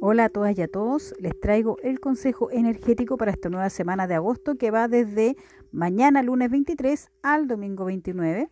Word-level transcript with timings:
Hola 0.00 0.26
a 0.26 0.28
todas 0.28 0.56
y 0.56 0.62
a 0.62 0.68
todos, 0.68 1.12
les 1.18 1.38
traigo 1.40 1.76
el 1.82 1.98
consejo 1.98 2.52
energético 2.52 3.16
para 3.16 3.32
esta 3.32 3.48
nueva 3.48 3.68
semana 3.68 4.06
de 4.06 4.14
agosto 4.14 4.54
que 4.54 4.70
va 4.70 4.86
desde 4.86 5.36
mañana 5.72 6.22
lunes 6.22 6.52
23 6.52 7.10
al 7.24 7.48
domingo 7.48 7.84
29. 7.84 8.48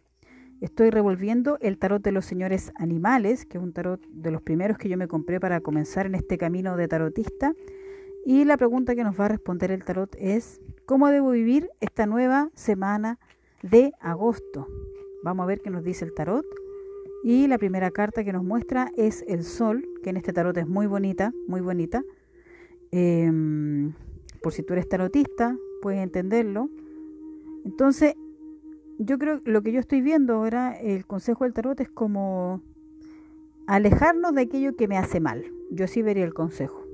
Estoy 0.60 0.90
revolviendo 0.90 1.56
el 1.60 1.78
tarot 1.78 2.02
de 2.02 2.10
los 2.10 2.24
señores 2.24 2.72
animales, 2.74 3.46
que 3.46 3.58
es 3.58 3.62
un 3.62 3.72
tarot 3.72 4.04
de 4.08 4.32
los 4.32 4.42
primeros 4.42 4.76
que 4.76 4.88
yo 4.88 4.96
me 4.96 5.06
compré 5.06 5.38
para 5.38 5.60
comenzar 5.60 6.06
en 6.06 6.16
este 6.16 6.36
camino 6.36 6.76
de 6.76 6.88
tarotista. 6.88 7.54
Y 8.24 8.44
la 8.44 8.56
pregunta 8.56 8.96
que 8.96 9.04
nos 9.04 9.18
va 9.18 9.26
a 9.26 9.28
responder 9.28 9.70
el 9.70 9.84
tarot 9.84 10.16
es, 10.18 10.60
¿cómo 10.84 11.10
debo 11.10 11.30
vivir 11.30 11.70
esta 11.80 12.06
nueva 12.06 12.50
semana 12.54 13.20
de 13.62 13.92
agosto? 14.00 14.66
Vamos 15.22 15.44
a 15.44 15.46
ver 15.46 15.60
qué 15.60 15.70
nos 15.70 15.84
dice 15.84 16.04
el 16.04 16.12
tarot. 16.12 16.44
Y 17.22 17.48
la 17.48 17.58
primera 17.58 17.90
carta 17.90 18.24
que 18.24 18.32
nos 18.32 18.44
muestra 18.44 18.92
es 18.96 19.24
el 19.26 19.42
sol, 19.42 19.88
que 20.02 20.10
en 20.10 20.16
este 20.16 20.32
tarot 20.32 20.56
es 20.56 20.68
muy 20.68 20.86
bonita, 20.86 21.32
muy 21.48 21.60
bonita. 21.60 22.04
Em, 22.92 23.92
por 24.42 24.52
si 24.52 24.62
tú 24.62 24.74
eres 24.74 24.88
tarotista, 24.88 25.56
puedes 25.82 26.00
entenderlo. 26.00 26.70
Entonces, 27.64 28.14
yo 28.98 29.18
creo 29.18 29.42
que 29.42 29.50
lo 29.50 29.62
que 29.62 29.72
yo 29.72 29.80
estoy 29.80 30.00
viendo 30.00 30.34
ahora, 30.34 30.78
el 30.80 31.04
consejo 31.06 31.44
del 31.44 31.52
tarot 31.52 31.80
es 31.80 31.88
como 31.88 32.62
alejarnos 33.66 34.34
de 34.34 34.42
aquello 34.42 34.76
que 34.76 34.88
me 34.88 34.96
hace 34.96 35.20
mal. 35.20 35.44
Yo 35.70 35.88
sí 35.88 36.02
vería 36.02 36.24
el 36.24 36.34
consejo. 36.34 36.84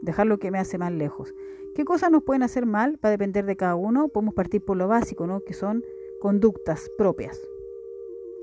Dejar 0.00 0.26
lo 0.26 0.38
que 0.38 0.50
me 0.50 0.58
hace 0.58 0.78
mal 0.78 0.96
lejos. 0.96 1.34
¿Qué 1.74 1.84
cosas 1.84 2.10
nos 2.10 2.22
pueden 2.22 2.42
hacer 2.42 2.64
mal? 2.64 2.98
Va 3.04 3.08
a 3.08 3.12
depender 3.12 3.44
de 3.44 3.56
cada 3.56 3.74
uno. 3.74 4.08
Podemos 4.08 4.34
partir 4.34 4.64
por 4.64 4.76
lo 4.76 4.88
básico, 4.88 5.26
¿no? 5.26 5.40
Que 5.40 5.52
son 5.52 5.84
conductas 6.20 6.90
propias 6.96 7.38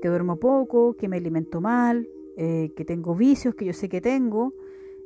que 0.06 0.10
duermo 0.10 0.36
poco, 0.36 0.94
que 0.94 1.08
me 1.08 1.16
alimento 1.16 1.60
mal, 1.60 2.08
eh, 2.36 2.70
que 2.76 2.84
tengo 2.84 3.16
vicios 3.16 3.56
que 3.56 3.64
yo 3.64 3.72
sé 3.72 3.88
que 3.88 4.00
tengo, 4.00 4.54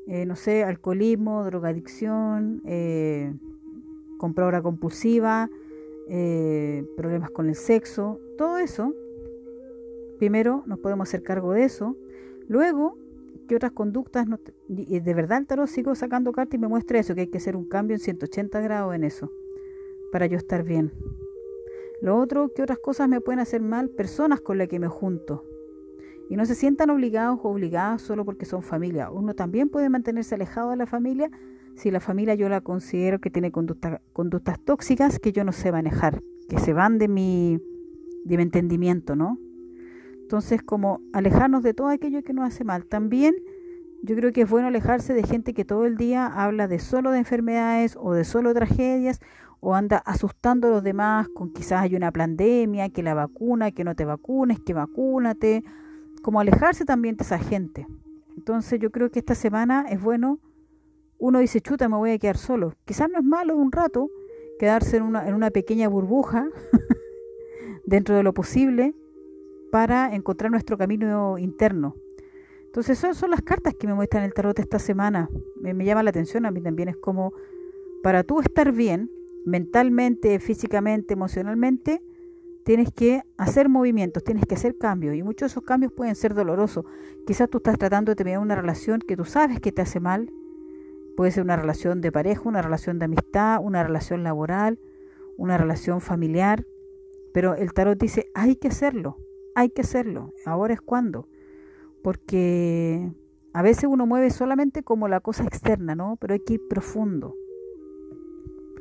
eh, 0.06 0.26
no 0.26 0.36
sé, 0.36 0.62
alcoholismo, 0.62 1.42
drogadicción, 1.42 2.60
eh, 2.66 3.32
compradora 4.18 4.60
compulsiva, 4.60 5.48
eh, 6.10 6.84
problemas 6.98 7.30
con 7.30 7.48
el 7.48 7.54
sexo, 7.54 8.20
todo 8.36 8.58
eso. 8.58 8.94
Primero 10.18 10.64
nos 10.66 10.78
podemos 10.80 11.08
hacer 11.08 11.22
cargo 11.22 11.52
de 11.52 11.64
eso. 11.64 11.96
Luego, 12.46 12.98
¿qué 13.48 13.56
otras 13.56 13.72
conductas? 13.72 14.26
de 14.68 15.14
verdad 15.14 15.38
el 15.38 15.46
tarot 15.46 15.66
sigo 15.66 15.94
sacando 15.94 16.30
cartas 16.32 16.56
y 16.56 16.58
me 16.58 16.68
muestra 16.68 16.98
eso, 16.98 17.14
que 17.14 17.22
hay 17.22 17.28
que 17.28 17.38
hacer 17.38 17.56
un 17.56 17.64
cambio 17.64 17.94
en 17.94 18.00
180 18.00 18.60
grados 18.60 18.94
en 18.94 19.04
eso, 19.04 19.32
para 20.12 20.26
yo 20.26 20.36
estar 20.36 20.62
bien. 20.62 20.92
Lo 22.02 22.16
otro, 22.18 22.52
¿qué 22.54 22.62
otras 22.62 22.78
cosas 22.78 23.08
me 23.08 23.20
pueden 23.20 23.40
hacer 23.40 23.60
mal? 23.60 23.90
Personas 23.90 24.40
con 24.40 24.58
las 24.58 24.68
que 24.68 24.78
me 24.78 24.88
junto. 24.88 25.44
Y 26.30 26.36
no 26.36 26.46
se 26.46 26.54
sientan 26.54 26.90
obligados 26.90 27.40
o 27.42 27.48
obligadas 27.48 28.02
solo 28.02 28.24
porque 28.24 28.46
son 28.46 28.62
familia. 28.62 29.10
Uno 29.10 29.34
también 29.34 29.68
puede 29.68 29.88
mantenerse 29.88 30.36
alejado 30.36 30.70
de 30.70 30.76
la 30.76 30.86
familia 30.86 31.30
si 31.74 31.90
la 31.90 32.00
familia 32.00 32.34
yo 32.34 32.48
la 32.48 32.60
considero 32.60 33.20
que 33.20 33.30
tiene 33.30 33.52
conductas 33.52 34.60
tóxicas 34.64 35.18
que 35.18 35.32
yo 35.32 35.44
no 35.44 35.52
sé 35.52 35.72
manejar, 35.72 36.22
que 36.48 36.58
se 36.58 36.72
van 36.72 36.98
de 36.98 37.08
mi, 37.08 37.58
de 38.24 38.36
mi 38.36 38.42
entendimiento, 38.42 39.16
¿no? 39.16 39.38
Entonces, 40.22 40.62
como 40.62 41.00
alejarnos 41.12 41.62
de 41.62 41.74
todo 41.74 41.88
aquello 41.88 42.22
que 42.22 42.32
nos 42.32 42.46
hace 42.46 42.64
mal. 42.64 42.86
También 42.86 43.34
yo 44.02 44.14
creo 44.14 44.32
que 44.32 44.42
es 44.42 44.50
bueno 44.50 44.68
alejarse 44.68 45.12
de 45.12 45.24
gente 45.24 45.54
que 45.54 45.64
todo 45.64 45.84
el 45.86 45.96
día 45.96 46.26
habla 46.26 46.68
de 46.68 46.78
solo 46.78 47.10
de 47.10 47.18
enfermedades 47.18 47.96
o 48.00 48.12
de 48.12 48.24
solo 48.24 48.54
tragedias 48.54 49.20
o 49.60 49.74
anda 49.74 49.98
asustando 49.98 50.68
a 50.68 50.70
los 50.70 50.82
demás 50.82 51.28
con 51.28 51.52
quizás 51.52 51.82
hay 51.82 51.94
una 51.94 52.10
pandemia, 52.10 52.88
que 52.88 53.02
la 53.02 53.14
vacuna, 53.14 53.70
que 53.70 53.84
no 53.84 53.94
te 53.94 54.04
vacunes, 54.04 54.58
que 54.60 54.72
vacúnate, 54.72 55.62
como 56.22 56.40
alejarse 56.40 56.84
también 56.84 57.16
de 57.16 57.24
esa 57.24 57.38
gente. 57.38 57.86
Entonces 58.36 58.80
yo 58.80 58.90
creo 58.90 59.10
que 59.10 59.18
esta 59.18 59.34
semana 59.34 59.86
es 59.88 60.00
bueno, 60.00 60.38
uno 61.18 61.38
dice, 61.38 61.60
chuta, 61.60 61.88
me 61.88 61.96
voy 61.96 62.12
a 62.12 62.18
quedar 62.18 62.38
solo. 62.38 62.74
Quizás 62.86 63.10
no 63.10 63.18
es 63.18 63.24
malo 63.24 63.54
un 63.54 63.70
rato 63.70 64.08
quedarse 64.58 64.96
en 64.96 65.02
una, 65.02 65.28
en 65.28 65.34
una 65.34 65.50
pequeña 65.50 65.88
burbuja 65.88 66.48
dentro 67.84 68.14
de 68.14 68.22
lo 68.22 68.32
posible 68.32 68.94
para 69.70 70.14
encontrar 70.14 70.50
nuestro 70.50 70.78
camino 70.78 71.36
interno. 71.38 71.94
Entonces 72.64 72.98
esas 72.98 73.16
son 73.16 73.30
las 73.30 73.42
cartas 73.42 73.74
que 73.74 73.86
me 73.86 73.94
muestran 73.94 74.24
el 74.24 74.32
tarot 74.32 74.58
esta 74.58 74.78
semana. 74.78 75.28
Me, 75.60 75.74
me 75.74 75.84
llama 75.84 76.02
la 76.02 76.10
atención, 76.10 76.46
a 76.46 76.50
mí 76.50 76.62
también 76.62 76.88
es 76.88 76.96
como, 76.96 77.32
para 78.02 78.22
tú 78.22 78.40
estar 78.40 78.72
bien, 78.72 79.10
mentalmente, 79.44 80.38
físicamente, 80.40 81.14
emocionalmente, 81.14 82.02
tienes 82.64 82.92
que 82.92 83.22
hacer 83.36 83.68
movimientos, 83.68 84.22
tienes 84.22 84.46
que 84.46 84.54
hacer 84.54 84.76
cambios. 84.76 85.14
Y 85.14 85.22
muchos 85.22 85.48
de 85.48 85.52
esos 85.52 85.64
cambios 85.64 85.92
pueden 85.92 86.14
ser 86.14 86.34
dolorosos. 86.34 86.84
Quizás 87.26 87.48
tú 87.48 87.58
estás 87.58 87.78
tratando 87.78 88.12
de 88.12 88.16
tener 88.16 88.38
una 88.38 88.54
relación 88.54 89.00
que 89.00 89.16
tú 89.16 89.24
sabes 89.24 89.60
que 89.60 89.72
te 89.72 89.82
hace 89.82 90.00
mal, 90.00 90.30
puede 91.16 91.32
ser 91.32 91.42
una 91.42 91.56
relación 91.56 92.00
de 92.00 92.12
pareja, 92.12 92.42
una 92.44 92.62
relación 92.62 92.98
de 92.98 93.06
amistad, 93.06 93.58
una 93.62 93.82
relación 93.82 94.22
laboral, 94.22 94.78
una 95.36 95.58
relación 95.58 96.00
familiar, 96.00 96.66
pero 97.32 97.54
el 97.54 97.72
tarot 97.72 97.98
dice, 97.98 98.30
hay 98.34 98.56
que 98.56 98.68
hacerlo, 98.68 99.18
hay 99.54 99.70
que 99.70 99.82
hacerlo, 99.82 100.32
ahora 100.44 100.74
es 100.74 100.80
cuando, 100.80 101.28
porque 102.02 103.12
a 103.52 103.62
veces 103.62 103.84
uno 103.84 104.06
mueve 104.06 104.30
solamente 104.30 104.82
como 104.82 105.08
la 105.08 105.20
cosa 105.20 105.44
externa, 105.44 105.94
¿no? 105.94 106.16
Pero 106.20 106.34
hay 106.34 106.40
que 106.40 106.54
ir 106.54 106.68
profundo 106.68 107.36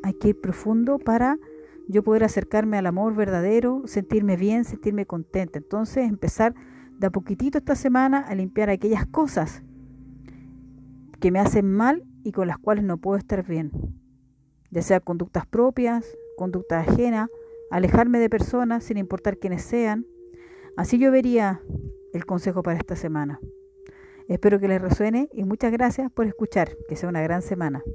hay 0.03 0.13
que 0.13 0.29
ir 0.29 0.39
profundo 0.39 0.99
para 0.99 1.37
yo 1.87 2.03
poder 2.03 2.23
acercarme 2.23 2.77
al 2.77 2.85
amor 2.85 3.15
verdadero, 3.15 3.81
sentirme 3.85 4.37
bien, 4.37 4.63
sentirme 4.63 5.05
contenta. 5.05 5.57
Entonces 5.57 6.07
empezar 6.07 6.53
de 6.99 7.07
a 7.07 7.09
poquitito 7.09 7.57
esta 7.57 7.75
semana 7.75 8.19
a 8.19 8.35
limpiar 8.35 8.69
aquellas 8.69 9.05
cosas 9.07 9.63
que 11.19 11.31
me 11.31 11.39
hacen 11.39 11.71
mal 11.71 12.03
y 12.23 12.31
con 12.31 12.47
las 12.47 12.57
cuales 12.57 12.83
no 12.83 12.97
puedo 12.97 13.17
estar 13.17 13.45
bien. 13.45 13.71
Ya 14.69 14.81
sea 14.81 14.99
conductas 14.99 15.45
propias, 15.47 16.05
conductas 16.37 16.87
ajenas, 16.87 17.29
alejarme 17.71 18.19
de 18.19 18.29
personas 18.29 18.83
sin 18.83 18.97
importar 18.97 19.37
quiénes 19.37 19.63
sean. 19.63 20.05
Así 20.77 20.99
yo 20.99 21.11
vería 21.11 21.61
el 22.13 22.25
consejo 22.25 22.61
para 22.63 22.77
esta 22.77 22.95
semana. 22.95 23.39
Espero 24.27 24.59
que 24.59 24.67
les 24.67 24.81
resuene 24.81 25.27
y 25.33 25.43
muchas 25.43 25.71
gracias 25.71 26.11
por 26.11 26.27
escuchar. 26.27 26.69
Que 26.87 26.95
sea 26.95 27.09
una 27.09 27.21
gran 27.21 27.41
semana. 27.41 27.83